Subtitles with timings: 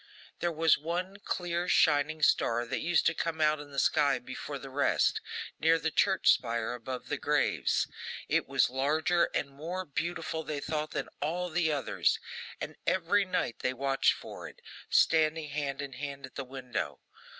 [0.39, 4.57] There was one clear shining star that used to come out in the sky before
[4.57, 5.21] the rest,
[5.59, 7.87] near the church spire, above the graves.
[8.27, 12.17] It was larger and more beautiful, they thought, than all the others,
[12.59, 16.99] and every night they watched for it, standing hand in hand at a window.